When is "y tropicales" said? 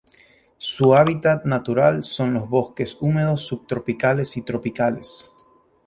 4.35-5.31